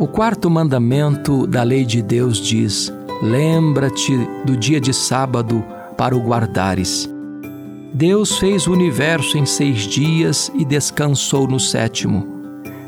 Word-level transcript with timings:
O 0.00 0.06
quarto 0.06 0.48
mandamento 0.48 1.44
da 1.44 1.64
lei 1.64 1.84
de 1.84 2.00
Deus 2.00 2.38
diz: 2.38 2.92
Lembra-te 3.20 4.16
do 4.44 4.56
dia 4.56 4.80
de 4.80 4.94
sábado 4.94 5.64
para 5.96 6.16
o 6.16 6.20
guardares. 6.20 7.10
Deus 7.92 8.38
fez 8.38 8.68
o 8.68 8.72
universo 8.72 9.36
em 9.36 9.44
seis 9.44 9.80
dias 9.80 10.52
e 10.54 10.64
descansou 10.64 11.48
no 11.48 11.58
sétimo. 11.58 12.24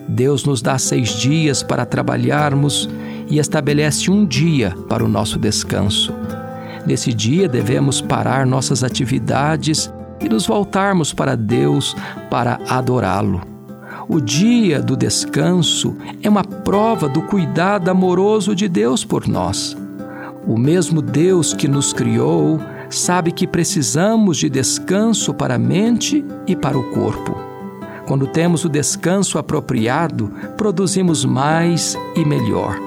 Deus 0.06 0.44
nos 0.44 0.62
dá 0.62 0.78
seis 0.78 1.08
dias 1.08 1.64
para 1.64 1.84
trabalharmos 1.84 2.88
e 3.28 3.40
estabelece 3.40 4.08
um 4.08 4.24
dia 4.24 4.72
para 4.88 5.04
o 5.04 5.08
nosso 5.08 5.36
descanso. 5.36 6.14
Nesse 6.86 7.12
dia 7.12 7.48
devemos 7.48 8.00
parar 8.00 8.46
nossas 8.46 8.84
atividades 8.84 9.92
e 10.20 10.28
nos 10.28 10.46
voltarmos 10.46 11.12
para 11.12 11.36
Deus 11.36 11.96
para 12.30 12.60
adorá-lo. 12.68 13.49
O 14.12 14.20
dia 14.20 14.82
do 14.82 14.96
descanso 14.96 15.96
é 16.20 16.28
uma 16.28 16.42
prova 16.42 17.08
do 17.08 17.22
cuidado 17.22 17.88
amoroso 17.88 18.56
de 18.56 18.68
Deus 18.68 19.04
por 19.04 19.28
nós. 19.28 19.76
O 20.44 20.58
mesmo 20.58 21.00
Deus 21.00 21.54
que 21.54 21.68
nos 21.68 21.92
criou 21.92 22.58
sabe 22.90 23.30
que 23.30 23.46
precisamos 23.46 24.38
de 24.38 24.50
descanso 24.50 25.32
para 25.32 25.54
a 25.54 25.58
mente 25.60 26.24
e 26.44 26.56
para 26.56 26.76
o 26.76 26.90
corpo. 26.90 27.36
Quando 28.04 28.26
temos 28.26 28.64
o 28.64 28.68
descanso 28.68 29.38
apropriado, 29.38 30.32
produzimos 30.56 31.24
mais 31.24 31.96
e 32.16 32.24
melhor. 32.24 32.80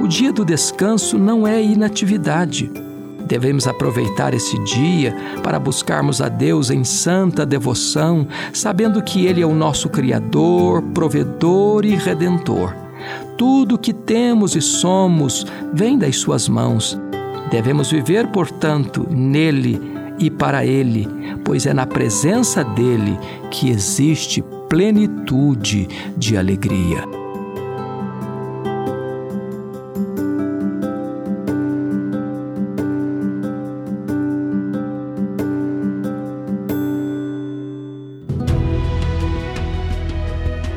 O 0.00 0.08
dia 0.08 0.32
do 0.32 0.42
descanso 0.42 1.18
não 1.18 1.46
é 1.46 1.62
inatividade 1.62 2.85
Devemos 3.26 3.66
aproveitar 3.66 4.32
esse 4.34 4.58
dia 4.64 5.14
para 5.42 5.58
buscarmos 5.58 6.20
a 6.20 6.28
Deus 6.28 6.70
em 6.70 6.84
santa 6.84 7.44
devoção, 7.44 8.26
sabendo 8.52 9.02
que 9.02 9.26
Ele 9.26 9.42
é 9.42 9.46
o 9.46 9.54
nosso 9.54 9.88
Criador, 9.88 10.82
provedor 10.94 11.84
e 11.84 11.96
redentor. 11.96 12.74
Tudo 13.36 13.74
o 13.74 13.78
que 13.78 13.92
temos 13.92 14.54
e 14.54 14.62
somos 14.62 15.44
vem 15.72 15.98
das 15.98 16.16
Suas 16.16 16.48
mãos. 16.48 16.98
Devemos 17.50 17.90
viver, 17.90 18.28
portanto, 18.28 19.06
nele 19.10 19.80
e 20.18 20.30
para 20.30 20.64
Ele, 20.64 21.08
pois 21.44 21.66
é 21.66 21.74
na 21.74 21.86
presença 21.86 22.64
dele 22.64 23.18
que 23.50 23.70
existe 23.70 24.42
plenitude 24.68 25.88
de 26.16 26.36
alegria. 26.36 27.25